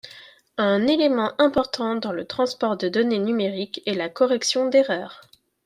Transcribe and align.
Un 0.57 0.87
élément 0.87 1.33
important 1.37 1.93
dans 1.95 2.11
le 2.11 2.25
transport 2.25 2.75
de 2.75 2.89
données 2.89 3.19
numérique 3.19 3.83
est 3.85 3.93
la 3.93 4.09
correction 4.09 4.67
d'erreur. 4.67 5.21